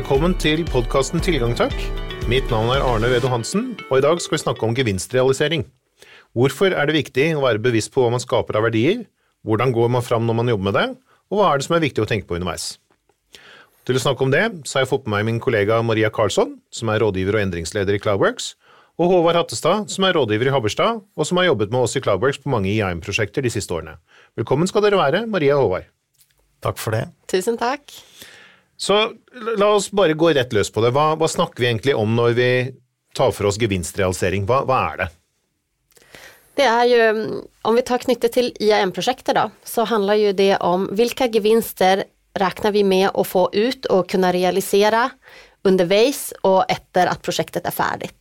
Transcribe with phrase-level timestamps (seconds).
[0.00, 1.74] Velkommen til podkasten Tilgang takk.
[2.30, 5.66] Mitt navn er Arne Vedo Hansen, og i dag skal vi snakke om gevinstrealisering.
[6.32, 9.02] Hvorfor er det viktig å være bevisst på hva man skaper av verdier,
[9.44, 10.86] hvordan går man fram når man jobber med det,
[11.28, 12.78] og hva er det som er viktig å tenke på underveis?
[13.84, 16.56] Til å snakke om det, så har jeg fått med meg min kollega Maria Karlsson,
[16.72, 18.54] som er rådgiver og endringsleder i Cloudworks,
[18.96, 22.06] og Håvard Hattestad, som er rådgiver i Habberstad, og som har jobbet med oss i
[22.06, 23.98] Cloudworks på mange IAM-prosjekter de siste årene.
[24.40, 25.92] Velkommen skal dere være, Maria og Håvard.
[26.64, 27.10] Takk for det.
[27.28, 28.00] Tusen takk.
[28.80, 28.96] Så
[29.58, 30.94] la oss bare gå rett løs på det.
[30.96, 32.50] Hva, hva snakker vi egentlig om når vi
[33.16, 34.46] tar for oss gevinstrealisering?
[34.48, 35.08] Hva, hva er det?
[36.60, 37.04] Det er jo,
[37.68, 42.06] om vi tar knyttet til IAM-prosjektet da, så handler jo det om hvilke gevinster
[42.40, 45.08] regner vi med å få ut og kunne realisere
[45.66, 48.12] underveis og etter at prosjektet er ferdig.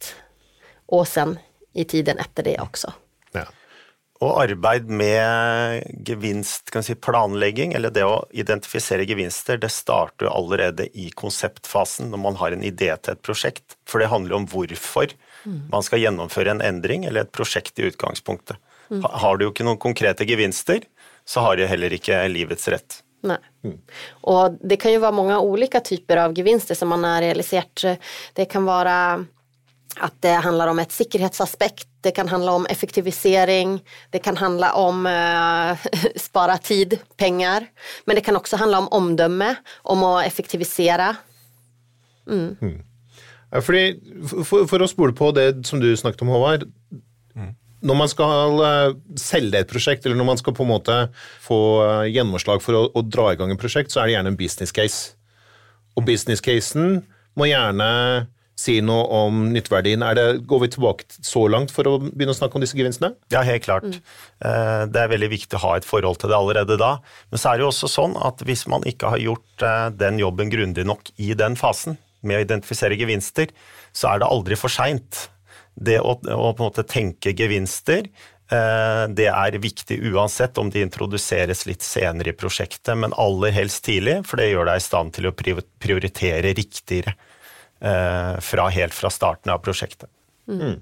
[0.92, 1.38] Og sen
[1.72, 2.92] i tiden etter det også.
[4.20, 10.90] Og arbeid med gevinst, kan si eller det å identifisere gevinster, det starter jo allerede
[10.92, 13.78] i konseptfasen når man har en idé til et prosjekt.
[13.88, 15.16] For det handler om hvorfor
[15.72, 18.60] man skal gjennomføre en endring eller et prosjekt i utgangspunktet.
[18.90, 20.84] Har du jo ikke noen konkrete gevinster,
[21.24, 23.00] så har du heller ikke livets rett.
[23.24, 23.40] Nei.
[24.32, 27.84] Og det kan jo være mange ulike typer av gevinster som man har realisert.
[28.36, 28.96] Det kan være
[29.98, 33.80] at det handler om et sikkerhetsaspekt, det kan handle om effektivisering,
[34.14, 35.88] det kan handle om uh,
[36.20, 37.66] spare tid, penger,
[38.06, 41.14] men det kan også handle om omdømme, om å effektivisere.
[42.30, 42.56] Mm.
[42.62, 42.78] Mm.
[43.66, 43.84] fordi,
[44.30, 46.68] for, for, å spole på det som du snakket om, Håvard.
[47.34, 47.56] Mm.
[47.90, 50.98] Når man skal uh, selge et prosjekt, eller når man skal på en måte
[51.42, 54.36] få uh, gjennomslag for å, å, dra i gang et prosjekt, så er det gjerne
[54.36, 55.16] en business case.
[55.98, 57.02] Og business casen
[57.40, 57.90] må gjerne
[58.60, 60.04] si noe om nytteverdien.
[60.18, 63.14] Det, går vi tilbake så langt for å begynne å snakke om disse gevinstene?
[63.32, 63.88] Ja, helt klart.
[63.88, 64.92] Mm.
[64.92, 66.98] Det er veldig viktig å ha et forhold til det allerede da.
[67.32, 69.66] Men så er det jo også sånn at hvis man ikke har gjort
[70.00, 73.54] den jobben grundig nok i den fasen, med å identifisere gevinster,
[73.96, 75.30] så er det aldri for seint.
[75.80, 78.10] Det å, å, på en måte tenke gevinster,
[78.50, 84.24] det er viktig uansett om de introduseres litt senere i prosjektet, men aller helst tidlig,
[84.26, 87.14] for det gjør deg i stand til å prioritere riktigere
[87.80, 90.10] fra helt fra starten av prosjektet.
[90.52, 90.82] Mm.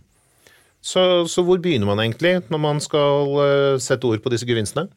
[0.81, 3.35] Så, så, hvor begynner man egentlig når man skal
[3.83, 4.87] sette ord på disse gevinstene?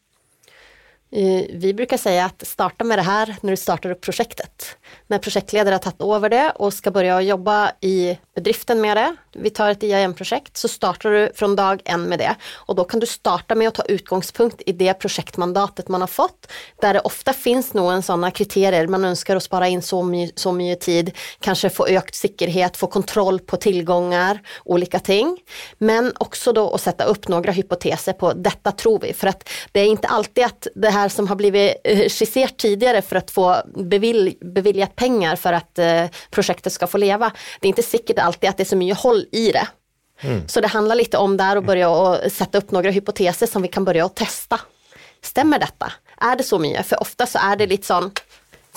[1.11, 4.69] Vi bruker si at starta med det her når du starter opp prosjektet.
[5.11, 7.97] Når prosjektleder har tatt over det og skal begynne å jobbe i
[8.41, 12.33] bedriften med det, vi tar et IAM-prosjekt, så starter du fra dag én med det.
[12.67, 16.49] Og da kan du starte med å ta utgangspunkt i det prosjektmandatet man har fått,
[16.83, 18.89] der det ofte finnes noen sånne kriterier.
[18.91, 21.13] Man ønsker å spare inn så mye, så mye tid,
[21.45, 25.37] kanskje få økt sikkerhet, få kontroll på tilganger, ulike ting.
[25.79, 29.83] Men også da å sette opp noen hypoteser på dette tror vi, for at det
[29.83, 33.47] er ikke alltid at det her som har blivit skissert tidligere for å få
[33.91, 37.31] bevilget penger for at uh, prosjektet skal få leve,
[37.61, 39.67] det er ikke sikkert alltid at det er så mye hold i det.
[40.23, 40.43] Mm.
[40.49, 43.71] Så det handler litt om der å begynne å sette opp noen hypoteser som vi
[43.73, 44.59] kan begynne å teste.
[45.25, 45.89] Stemmer dette?
[46.21, 46.83] Er det så mye?
[46.87, 48.11] For ofte så er det litt sånn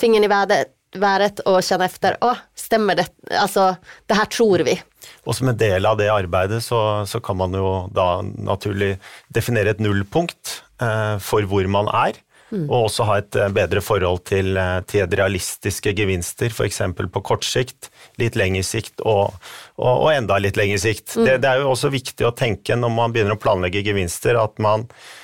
[0.00, 2.18] fingeren i været, været og kjenne etter.
[2.24, 3.08] Å, stemmer det?
[3.32, 3.72] Altså,
[4.08, 4.76] det her tror vi.
[5.24, 8.94] Og som en del av det arbeidet så, så kan man jo da naturlig
[9.32, 12.20] definere et nullpunkt eh, for hvor man er.
[12.54, 12.68] Mm.
[12.68, 14.54] Og også ha et bedre forhold til,
[14.90, 16.80] til realistiske gevinster, f.eks.
[16.94, 17.90] på kort sikt,
[18.22, 19.34] litt lengre sikt og,
[19.80, 21.16] og, og enda litt lengre sikt.
[21.16, 21.24] Mm.
[21.26, 24.62] Det, det, er jo også viktig å tenke når man begynner å planlegge gevinster, at
[24.62, 25.23] man eh,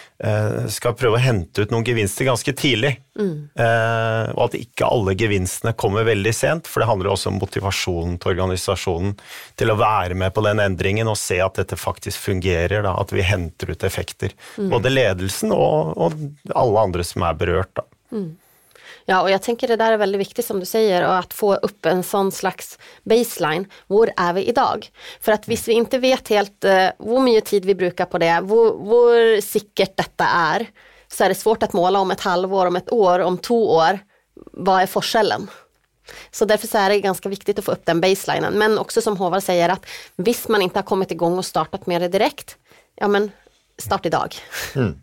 [0.69, 2.93] skal prøve å hente ut noen gevinster ganske tidlig.
[3.17, 3.49] Mm.
[3.55, 8.19] Eh, og at ikke alle gevinstene kommer veldig sent, for det handler også om motivasjonen
[8.21, 9.17] til organisasjonen
[9.61, 13.15] til å være med på den endringen og se at dette faktisk fungerer, da, at
[13.17, 14.37] vi henter ut effekter.
[14.61, 14.69] Mm.
[14.75, 16.21] Både ledelsen og, og,
[16.53, 17.73] alle andre som er berørt.
[17.81, 17.87] Da.
[18.13, 18.31] Mm.
[19.11, 21.87] Ja, og jeg tenker det der er veldig viktig, som du sier, å få opp
[21.91, 22.77] en sånn slags
[23.09, 23.67] baseline.
[23.91, 24.87] Hvor er vi i dag?
[25.19, 28.31] For at hvis vi ikke vet helt uh, hvor mye tid vi bruker på det,
[28.47, 30.69] hvor, hvor sikkert dette er,
[31.11, 33.99] så er det svårt å måle om et halvår, om et år, om to år.
[34.63, 35.51] Hva er forskjellen?
[36.31, 38.55] Så derfor så er det ganske viktig å få opp den baselinen.
[38.63, 39.91] Men også som Håvard sier, at
[40.23, 42.63] hvis man ikke har kommet i gang og startet med det direkte,
[43.01, 43.33] ja, men
[43.83, 44.39] start i dag.
[44.79, 44.95] Mm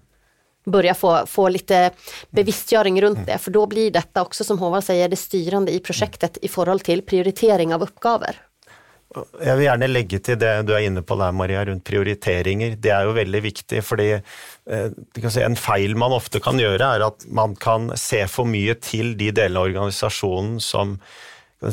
[0.67, 1.91] börja få, få lite
[2.35, 6.41] bevisstgjøring rundt det, for da blir dette også, som Håvard sier, det styrende i prosjektet
[6.43, 8.43] i forhold til prioritering av oppgaver.
[9.15, 12.75] Jeg vil gjerne legge til det du er inne på der, Maria, rundt prioriteringer.
[12.83, 17.05] Det er jo veldig viktig, fordi eh, si, en feil man ofte kan gjøre, er
[17.07, 20.97] at man kan se for mye til de delene av organisasjonen som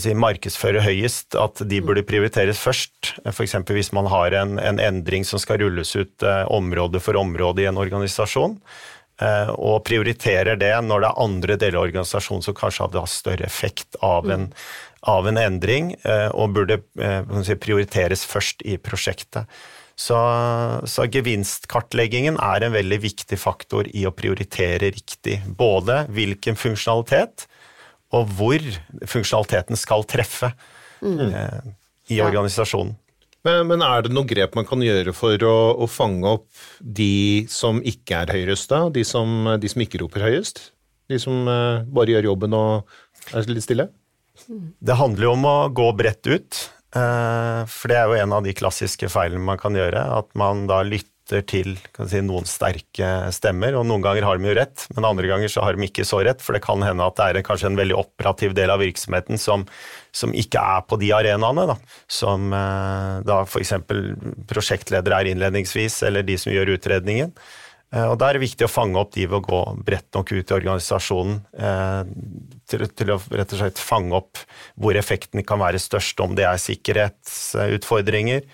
[0.00, 3.14] si, markedsføre høyest, at de burde prioriteres først.
[3.28, 3.56] F.eks.
[3.68, 7.68] hvis man har en, en, endring som skal rulles ut eh, område for område i
[7.70, 8.58] en organisasjon.
[9.20, 13.46] eh, og prioriterer det når det er andre deler av organisasjonen som kanskje hadde større
[13.46, 14.50] effekt av en,
[15.02, 16.80] av en endring, eh, og burde
[17.44, 19.50] si, prioriteres først i prosjektet.
[19.94, 20.16] Så,
[20.90, 25.36] så, gevinstkartleggingen er en veldig viktig faktor i å prioritere riktig.
[25.46, 27.46] Både hvilken funksjonalitet
[28.14, 28.66] og hvor
[29.10, 30.52] funksjonaliteten skal treffe
[31.02, 31.24] mm.
[31.28, 31.72] eh,
[32.12, 32.28] i ja.
[32.28, 32.94] organisasjonen.
[33.44, 36.46] Men, men, er det noen grep man kan gjøre for å, å fange opp
[36.80, 38.86] de som ikke er høyest, da?
[38.92, 40.70] De som, de som ikke roper høyest?
[41.12, 42.96] De som eh, bare gjør jobben og
[43.36, 43.90] er litt stille?
[44.48, 46.62] Det handler jo om å gå bredt ut.
[46.96, 50.06] Eh, for det er jo en av de klassiske feilene man kan gjøre.
[50.22, 51.74] At man da lytter til
[52.10, 55.64] si, noen sterke stemmer, og noen ganger har de jo rett, men andre ganger så
[55.64, 57.96] har de ikke så rett, for det kan hende at det er kanskje en veldig
[57.96, 59.64] operativ del av virksomheten som,
[60.12, 61.78] som ikke er på de arenaene, da.
[62.10, 63.76] Som eh, da f.eks.
[64.50, 67.32] prosjektledere er innledningsvis, eller de som gjør utredningen.
[67.94, 70.32] Eh, og Da er det viktig å fange opp de ved å gå bredt nok
[70.34, 72.12] ut i organisasjonen eh,
[72.70, 74.40] til, til, å rett og slett fange opp
[74.80, 78.46] hvor effekten kan være størst, om det er sikkerhetsutfordringer,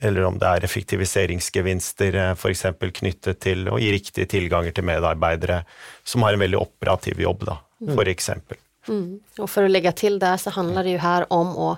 [0.00, 2.66] eller om det er effektiviseringsgevinster eh, f.eks.
[3.00, 5.62] knyttet til å gi riktige tilganger til medarbeidere
[6.04, 7.58] som har en veldig operativ jobb, da,
[7.94, 8.30] f.eks.
[8.34, 8.58] Mm.
[8.88, 9.08] mm.
[9.40, 11.70] Og for å legge til det, så handler det jo her om å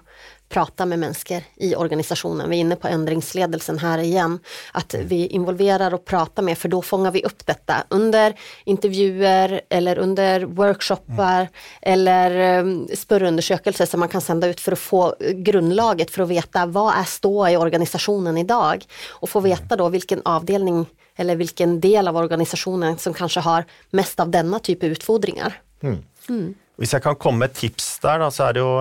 [0.49, 2.51] prata med mennesker i organisasjonen.
[2.51, 4.39] Vi er inne på endringsledelsen her igjen.
[4.79, 7.79] At vi involverer og prater med, for da fanger vi opp dette.
[7.91, 8.35] Under
[8.65, 11.65] intervjuer eller under workshoper mm.
[11.93, 15.03] eller um, spørreundersøkelser som man kan sende ut for å få
[15.47, 18.85] grunnlaget for å vite hva er ståa i organisasjonen i dag.
[19.21, 20.85] Og få vite da hvilken avdeling
[21.17, 23.67] eller hvilken del av organisasjonen som kanskje har
[23.97, 25.59] mest av denne type utfordringer.
[25.83, 26.01] Mm.
[26.29, 26.55] Mm.
[26.77, 28.73] Hvis jeg kan komme med et tips der, da, så er det jo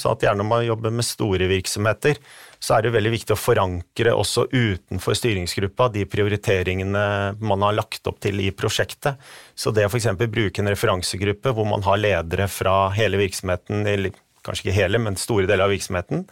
[0.00, 2.20] sånn at gjerne når man jobber med store virksomheter,
[2.56, 7.04] så er det veldig viktig å forankre også utenfor styringsgruppa de prioriteringene
[7.44, 9.20] man har lagt opp til i prosjektet.
[9.52, 10.08] Så det å f.eks.
[10.24, 15.20] bruke en referansegruppe hvor man har ledere fra hele virksomheten, eller kanskje ikke hele, men
[15.20, 16.24] store deler av virksomheten,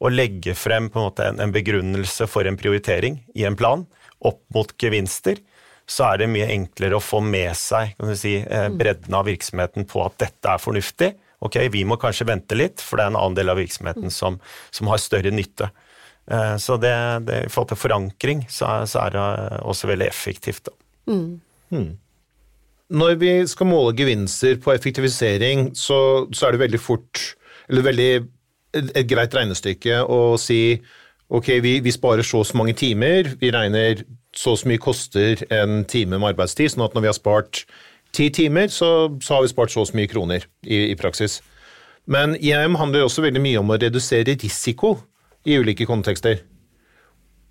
[0.00, 3.82] og legge frem på en, måte en, en begrunnelse for en prioritering i en plan
[4.26, 5.42] opp mot gevinster,
[5.90, 8.78] så er det mye enklere å få med seg si, eh, mm.
[8.78, 11.10] bredden av virksomheten på at dette er fornuftig.
[11.42, 14.14] Ok, vi må kanskje vente litt, for det er en annen del av virksomheten mm.
[14.14, 14.36] som,
[14.70, 15.70] som har større nytte.
[16.30, 16.94] Eh, så det,
[17.26, 19.24] det, i forhold til forankring så er, så er det
[19.72, 20.70] også veldig effektivt.
[21.10, 21.40] Mm.
[21.70, 21.90] Hmm.
[22.90, 27.22] Når vi skal måle gevinster på effektivisering, så, så er det veldig fort,
[27.70, 30.78] eller veldig et, et greit regnestykke å si
[31.30, 34.02] ok, vi, vi sparer så og så mange timer, vi regner
[34.36, 37.64] så og så mye koster en time med arbeidstid, sånn at når vi har spart
[38.16, 41.40] ti timer, så, så har vi spart så og så mye kroner i, i praksis.
[42.10, 44.96] Men IAM handler også veldig mye om å redusere risiko
[45.46, 46.40] i ulike kontekster.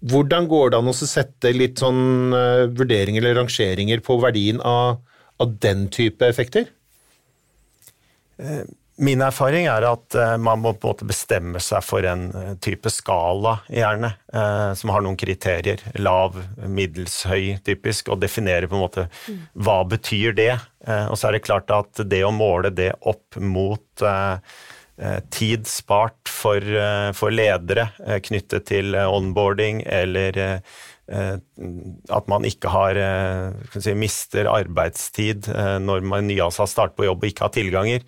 [0.10, 5.02] Hvordan går det an å sette litt sånn uh, vurderinger eller rangeringer på verdien av,
[5.44, 6.70] av den type effekter?
[8.40, 8.64] Uh,
[9.00, 12.56] Min erfaring er at uh, man må på en måte bestemme seg for en uh,
[12.60, 15.80] type skala, gjerne, uh, som har noen kriterier.
[16.04, 16.36] Lav,
[16.68, 19.06] middels, høy, typisk, og definere på en måte
[19.56, 20.52] hva betyr det.
[20.90, 24.04] og så er det klart at det å måle det opp mot
[25.32, 26.64] tid spart for,
[27.16, 27.86] for ledere
[28.26, 30.40] knyttet til onboarding eller
[31.10, 33.00] at man ikke har,
[33.76, 35.52] si, mister arbeidstid
[35.84, 38.08] når man nyansatt starter på jobb og ikke har tilganger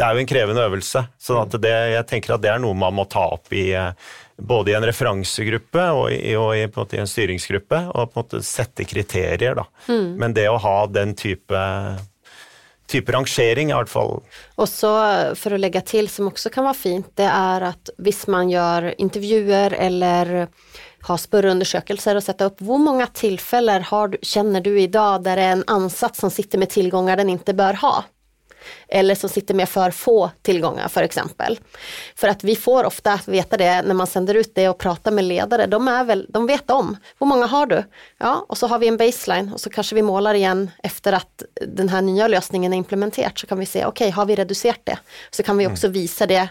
[0.00, 1.02] det er jo en krevende øvelse.
[1.20, 3.92] Så det, jeg tenker at det er noe man må ta opp i eh,
[4.40, 8.22] både i en referansegruppe og i, og i, en, i en, styringsgruppe, og på en
[8.22, 9.58] måte sette kriterier.
[9.58, 9.66] Da.
[9.90, 10.14] Mm.
[10.22, 11.64] Men det å ha den type,
[12.88, 14.22] type rangering, i hvert fall
[14.56, 14.92] Og så
[15.36, 18.94] for å legge til, som også kan være fint, det er at hvis man gjør
[18.96, 20.48] intervjuer eller
[21.00, 25.44] har spørreundersøkelser og setter opp hvor mange tilfeller har, kjenner du i dag der det
[25.44, 27.94] er en ansatt som sitter med tilganger den ikke bør ha?
[28.88, 31.58] Eller som sitter med for få tillgångar för exempel.
[32.14, 35.24] För att vi får ofta veta det när man sänder ut det och pratar med
[35.24, 37.84] ledare, de, är väl, de vet om, hur många har du?
[38.18, 41.42] Ja, och så har vi en baseline och så kanske vi målar igen efter att
[41.66, 44.80] den här nya lösningen är implementerad så kan vi se, okej, okay, har vi reducerat
[44.84, 44.98] det?
[45.30, 46.48] Så kan vi också visa det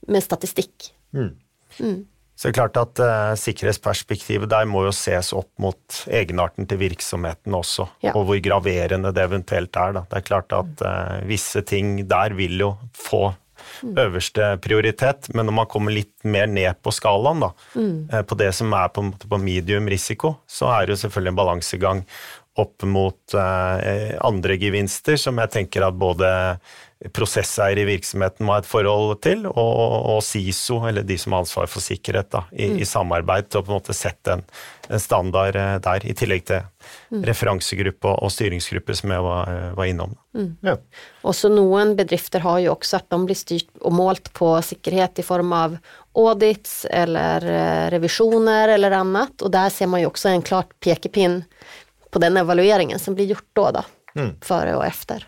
[0.00, 0.94] med statistikk.
[1.14, 1.36] Mm.
[1.78, 2.06] Mm.
[2.34, 6.80] Så det er klart at uh, Sikkerhetsperspektivet der må jo ses opp mot egenarten til
[6.80, 8.14] virksomheten også, ja.
[8.16, 9.94] og hvor graverende det eventuelt er.
[9.98, 10.04] Da.
[10.08, 13.94] Det er klart at uh, visse ting der vil jo få mm.
[14.06, 17.96] øverste prioritet, men når man kommer litt mer ned på skalaen, da, mm.
[18.10, 21.42] uh, på det som er på, på, medium risiko, så er det jo selvfølgelig en
[21.44, 22.06] balansegang
[22.58, 26.28] opp mot andre gevinster, som jeg tenker at både
[27.10, 29.80] prosesseier i virksomheten må ha et forhold til, og,
[30.12, 32.76] og SISO, eller de som har ansvar for sikkerhet, da, i, mm.
[32.82, 34.44] i, samarbeid til å på en måte sette en,
[34.88, 37.24] en standard eh, der, i tillegg til mm.
[37.26, 40.14] referansegruppe og, og, styringsgruppe, som jeg var, eh, var innom.
[40.36, 40.52] Mm.
[40.68, 40.76] Ja.
[41.28, 45.26] Også noen bedrifter har jo også at de blir styrt og målt på sikkerhet i
[45.26, 45.74] form av
[46.18, 51.42] audits eller eh, revisjoner eller annet, og der ser man jo også en klart pekepinn
[52.12, 53.84] på den evalueringen som blir gjort da, da
[54.18, 54.32] mm.
[54.44, 55.26] før og etter.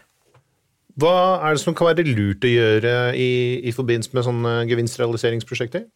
[1.01, 3.31] Hva er det som kan være lurt å gjøre i,
[3.67, 5.89] i forbindelse med sånne gevinstrealiseringsprosjekter?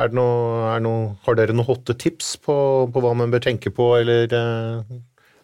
[0.00, 2.54] Er det noe, er noe, har dere noen hotte tips på,
[2.88, 4.94] på, hva man bør tenke på, eller eh,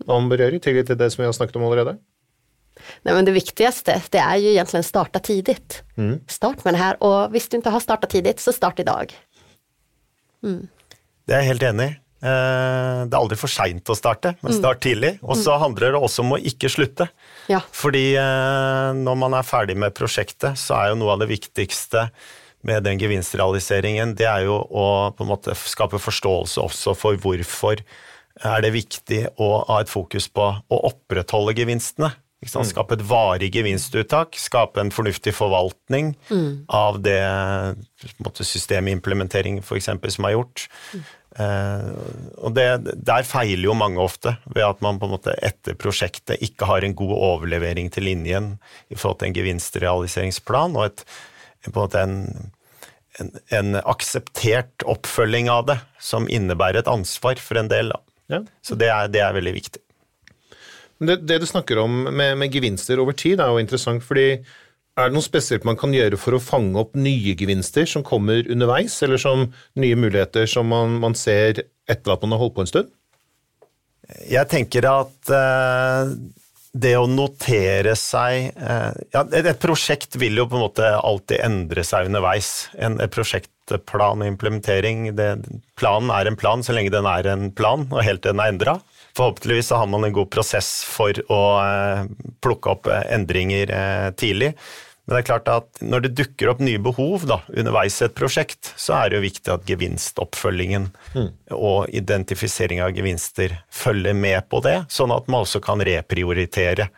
[0.07, 1.99] hva man bør gjøre, i tillegg til det som vi har snakket om allerede?
[3.04, 5.59] Nei, men det viktigste det er jo egentlig starta tidlig.
[5.99, 6.21] Mm.
[6.30, 9.12] Start med det her, og hvis du ikke har starta tidlig, så start i dag.
[10.47, 10.62] Mm.
[11.28, 11.97] Det er jeg helt enig i.
[12.19, 14.59] Eh, det er aldri for seint å starte, men mm.
[14.59, 15.15] start tidlig.
[15.23, 15.63] Og så mm.
[15.63, 17.09] handler det også om å ikke slutte.
[17.51, 17.63] Ja.
[17.75, 22.09] Fordi eh, når man er ferdig med prosjektet, så er jo noe av det viktigste
[22.67, 27.85] med den gevinstrealiseringen, det er jo å på en måte skape forståelse også for hvorfor
[28.47, 32.11] er det viktig å ha et fokus på å opprettholde gevinstene.
[32.39, 32.63] Mm.
[32.69, 36.69] Skape et varig gevinstuttak, skape en fornuftig forvaltning mm.
[36.71, 37.19] av det
[38.23, 40.69] måte, systemimplementering eksempel som er gjort.
[40.95, 41.09] Mm.
[41.38, 41.88] Eh,
[42.42, 42.66] og det,
[43.07, 46.85] Der feiler jo mange ofte, ved at man på en måte etter prosjektet ikke har
[46.85, 48.57] en god overlevering til linjen
[48.90, 51.04] i forhold til en gevinstrealiseringsplan og et,
[51.68, 52.16] på en måte en,
[53.23, 57.95] en, en akseptert oppfølging av det, som innebærer et ansvar for en del.
[58.33, 58.42] Ja.
[58.62, 59.83] Så det er, det er, veldig viktig.
[60.99, 64.40] Det, det, du snakker om med, med gevinster over tid, er jo interessant, fordi
[64.99, 68.47] er det noe spesielt man kan gjøre for å fange opp nye gevinster som kommer
[68.50, 69.47] underveis, eller som
[69.78, 72.90] nye muligheter som man, man ser etter at man har holdt på en stund?
[74.28, 76.11] Jeg tenker at eh,
[76.73, 81.85] det å notere seg eh, ja, et, prosjekt vil jo på en måte alltid endre
[81.85, 82.52] seg underveis.
[82.81, 85.35] En, et prosjektplan og implementering det,
[85.78, 88.55] Planen er en plan så lenge den er en plan, og helt til den er
[88.55, 88.78] endra.
[89.19, 92.05] Forhåpentligvis så har man en god prosess for å eh,
[92.45, 93.73] plukke opp endringer
[94.17, 94.55] tidlig.
[95.09, 98.17] Men det er klart at når det dukker opp nye behov da, underveis i et
[98.17, 101.31] prosjekt, så er det jo viktig at gevinstoppfølgingen mm.
[101.57, 106.91] og identifisering av gevinster følger med på det, sånn at man også kan reprioritere.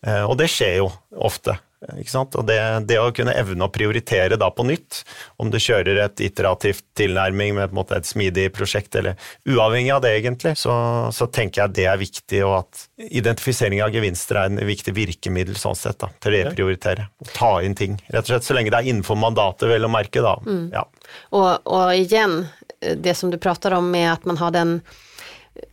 [0.00, 0.88] Eh, og det skjer jo
[1.20, 1.58] ofte.
[1.80, 2.58] Og det,
[2.90, 5.00] det, å kunne evne å prioritere da på nytt,
[5.40, 9.16] om du kjører et iterativt tilnærming med måte, et smidig prosjekt, eller
[9.48, 10.74] uavhengig av det egentlig, så,
[11.16, 15.56] så, tenker jeg det er viktig, og at identifisering av gevinster er en viktig virkemiddel
[15.56, 17.08] sånn sett, da, til å reprioritere.
[17.32, 20.20] Ta inn ting, rett og slett, så lenge det er innenfor mandatet, vel å merke,
[20.24, 20.36] da.
[20.44, 20.66] Mm.
[20.76, 20.84] Ja.
[21.32, 22.42] Og, og igjen,
[22.80, 24.82] det som du prater om med at man har den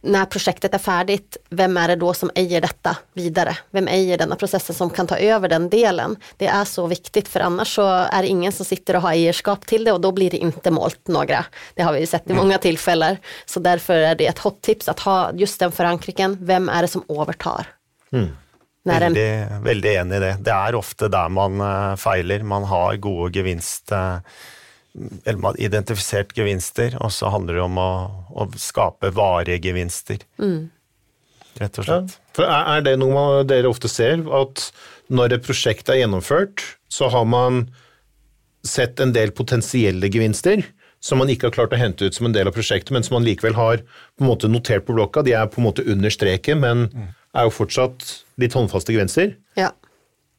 [0.01, 3.57] när projektet är färdigt, vem är det då som äger detta vidare?
[3.71, 6.15] Vem äger denna processen som kan ta över den delen?
[6.37, 9.65] Det är så viktigt för annars så är det ingen som sitter och har ägarskap
[9.65, 11.45] till det och då blir det inte målt några.
[11.73, 12.43] Det har vi sett i mm.
[12.43, 13.17] många tillfällen.
[13.45, 16.37] Så därför är det ett hot tips att ha just den förankringen.
[16.41, 17.67] Vem är det som övertar?
[18.11, 18.27] Mm.
[18.85, 20.37] Veldig, veldig enig i det.
[20.39, 22.43] Det er ofte der man uh, feiler.
[22.43, 23.91] Man har gode gevinst...
[25.25, 27.91] Eller man har identifisert gevinster, og så handler det om å,
[28.33, 30.23] å skape varige gevinster.
[30.41, 30.69] Mm.
[31.57, 32.15] Rett og slett.
[32.15, 34.67] Ja, for er det noe dere ofte ser, at
[35.13, 37.65] når et prosjekt er gjennomført, så har man
[38.67, 40.65] sett en del potensielle gevinster
[41.03, 43.15] som man ikke har klart å hente ut som en del av prosjektet, men som
[43.19, 45.21] man likevel har på en måte notert på blokka.
[45.23, 47.11] De er på en måte under streken, men mm.
[47.37, 48.07] er jo fortsatt
[48.41, 49.35] litt håndfaste gevinster.
[49.59, 49.71] Ja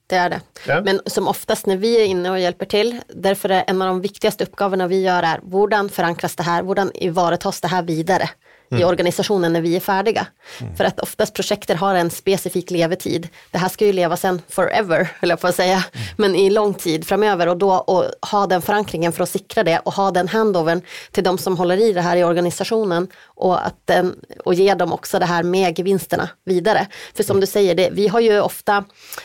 [0.08, 0.40] det er det.
[0.66, 0.80] Ja.
[0.84, 4.08] Men som oftest når vi er inne og hjelper til, derfor er en av de
[4.08, 8.30] viktigste oppgavene vi gjør, er hvordan forankres det her, hvordan ivaretas det her videre?
[8.70, 8.80] Mm.
[8.80, 10.24] i organisasjonen når vi er ferdige.
[10.60, 10.72] Mm.
[10.78, 13.28] For at oftest prosjekter har en spesifikk levetid.
[13.52, 16.10] Det her skal jo leve sen forever, eller på å si, mm.
[16.22, 17.52] men i lang tid framover.
[17.52, 17.98] Og da å
[18.32, 20.84] ha den forankringen for å sikre det, og ha den handoveren
[21.16, 23.08] til de som holder i det her i organisasjonen,
[23.38, 26.86] og, at den, og gi dem også det her med gevinstene videre.
[27.14, 27.44] For som mm.
[27.44, 28.82] du sier, det, vi har jo ofte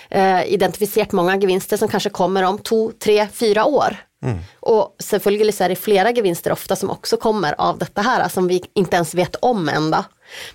[0.10, 3.98] eh, identifisert mange gevinster som kanskje kommer om to, tre, fire år.
[4.24, 4.40] Mm.
[4.72, 8.48] Og selvfølgelig så er det flere gevinster ofte som også kommer av dette her, som
[8.50, 10.06] vi ikke ens vet om enda.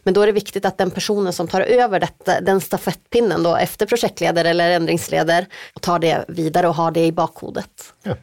[0.07, 3.59] Men da er det viktig at den personen som tar over dette, den stafettpinnen da,
[3.63, 5.51] efter prosjektleder eller endringsleder,
[5.85, 7.93] tar det videre og har det i bakhodet.
[8.09, 8.17] Ja.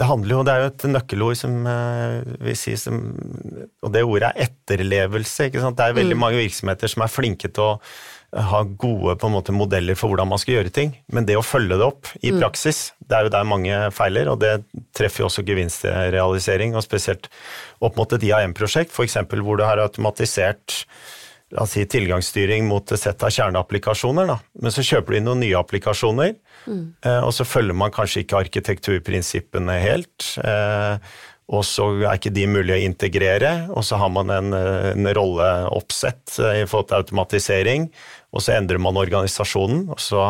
[0.00, 3.00] Det handler jo, det er jo et nøkkelord som uh, vi sier som
[3.82, 5.48] Og det ordet er etterlevelse.
[5.48, 5.76] ikke sant?
[5.76, 6.22] Det er veldig mm.
[6.22, 7.72] mange virksomheter som er flinke til å
[8.36, 11.44] ha gode på en måte, modeller for hvordan man skal gjøre ting, men det å
[11.44, 12.38] følge det opp i mm.
[12.38, 14.52] praksis, det er jo der mange feiler, og det
[14.96, 17.26] treffer jo også gevinstrealisering, og spesielt
[17.82, 19.18] opp mot et IAM-prosjekt, f.eks.
[19.42, 20.84] hvor du har automatisert
[21.50, 24.28] la oss si, tilgangsstyring mot et sett av kjerneapplikasjoner.
[24.30, 24.36] Da.
[24.62, 26.36] Men så kjøper du inn noen nye applikasjoner,
[26.70, 26.84] mm.
[27.24, 30.28] og så følger man kanskje ikke arkitekturprinsippene helt.
[31.50, 36.36] Og så er ikke de mulig å integrere, og så har man en, en rolleoppsett
[36.38, 37.88] i forhold til automatisering,
[38.30, 40.26] og så endrer man organisasjonen, og så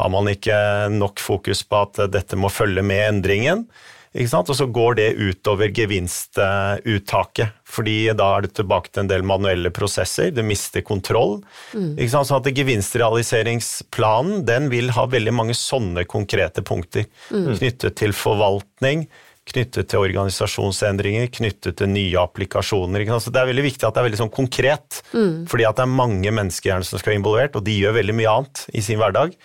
[0.00, 0.56] har man ikke
[0.90, 3.68] nok fokus på at dette må følge med endringen.
[4.16, 9.70] Og så går det utover gevinstuttaket, fordi da er det tilbake til en del manuelle
[9.74, 11.42] prosesser, du mister kontroll.
[11.76, 12.00] Mm.
[12.08, 17.58] Så at Gevinstrealiseringsplanen den vil ha veldig mange sånne konkrete punkter mm.
[17.58, 19.04] knyttet til forvaltning,
[19.46, 23.04] knyttet til organisasjonsendringer, knyttet til nye applikasjoner.
[23.20, 25.46] Så Det er veldig viktig at det er veldig sånn konkret, mm.
[25.50, 28.34] fordi at det er mange mennesker som skal være involvert, og de gjør veldig mye
[28.34, 29.36] annet i sin hverdag.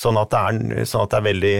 [0.00, 1.56] Sånn at, er, sånn at, det er, veldig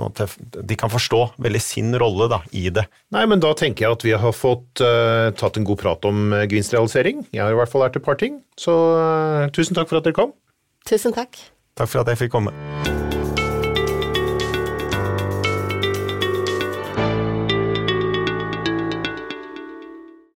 [0.00, 0.26] måte,
[0.66, 2.88] De kan forstå veldig sin rolle da, i det.
[3.14, 6.32] Nei, men Da tenker jeg at vi har fått uh, tatt en god prat om
[6.34, 7.28] uh, gevinstrealisering.
[7.30, 8.40] Jeg har i hvert fall lært et par ting.
[8.58, 10.34] Så uh, tusen takk for at dere kom.
[10.88, 11.38] Tusen takk.
[11.78, 12.56] Takk for at jeg fikk komme.